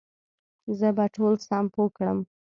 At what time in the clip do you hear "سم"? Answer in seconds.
1.47-1.65